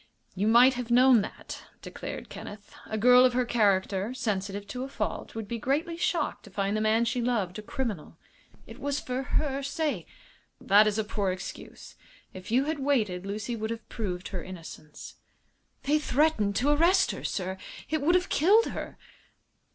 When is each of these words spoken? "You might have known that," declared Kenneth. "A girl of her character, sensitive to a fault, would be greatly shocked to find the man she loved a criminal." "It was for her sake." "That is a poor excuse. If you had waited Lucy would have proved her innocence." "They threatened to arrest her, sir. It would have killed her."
"You 0.33 0.47
might 0.47 0.73
have 0.73 0.89
known 0.89 1.21
that," 1.21 1.61
declared 1.83 2.27
Kenneth. 2.27 2.73
"A 2.87 2.97
girl 2.97 3.23
of 3.23 3.33
her 3.33 3.45
character, 3.45 4.15
sensitive 4.15 4.65
to 4.69 4.83
a 4.83 4.87
fault, 4.89 5.35
would 5.35 5.47
be 5.47 5.59
greatly 5.59 5.95
shocked 5.95 6.41
to 6.45 6.49
find 6.49 6.75
the 6.75 6.81
man 6.81 7.05
she 7.05 7.21
loved 7.21 7.59
a 7.59 7.61
criminal." 7.61 8.17
"It 8.65 8.79
was 8.79 8.99
for 8.99 9.21
her 9.21 9.61
sake." 9.61 10.07
"That 10.59 10.87
is 10.87 10.97
a 10.97 11.03
poor 11.03 11.29
excuse. 11.31 11.93
If 12.33 12.49
you 12.49 12.63
had 12.63 12.79
waited 12.79 13.27
Lucy 13.27 13.55
would 13.55 13.69
have 13.69 13.87
proved 13.89 14.29
her 14.29 14.43
innocence." 14.43 15.17
"They 15.83 15.99
threatened 15.99 16.55
to 16.55 16.71
arrest 16.71 17.11
her, 17.11 17.23
sir. 17.23 17.57
It 17.87 18.01
would 18.01 18.15
have 18.15 18.29
killed 18.29 18.65
her." 18.69 18.97